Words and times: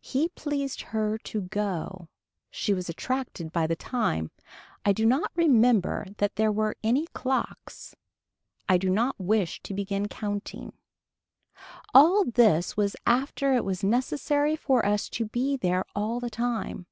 He 0.00 0.30
pleased 0.30 0.80
her 0.80 1.18
to 1.18 1.40
go. 1.42 2.08
She 2.50 2.72
was 2.72 2.88
attracted 2.88 3.52
by 3.52 3.66
the 3.66 3.76
time. 3.76 4.30
I 4.86 4.94
do 4.94 5.04
not 5.04 5.30
remember 5.34 6.06
that 6.16 6.36
there 6.36 6.50
were 6.50 6.76
any 6.82 7.06
clocks. 7.08 7.94
I 8.70 8.78
don't 8.78 9.18
wish 9.20 9.60
to 9.64 9.74
begin 9.74 10.08
counting. 10.08 10.72
All 11.92 12.24
this 12.24 12.78
was 12.78 12.96
after 13.04 13.52
it 13.52 13.66
was 13.66 13.84
necessary 13.84 14.56
for 14.56 14.86
us 14.86 15.10
to 15.10 15.26
be 15.26 15.58
there 15.58 15.84
all 15.94 16.20
the 16.20 16.30
time. 16.30 16.86